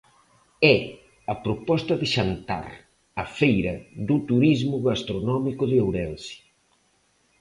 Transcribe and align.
É 0.75 0.77
a 1.33 1.35
proposta 1.45 1.93
de 2.01 2.07
Xantar, 2.15 2.67
a 3.23 3.25
feira 3.39 3.73
do 4.09 4.17
turismo 4.29 4.77
gastronómico 4.87 5.63
de 5.71 5.77
Ourense. 5.85 6.35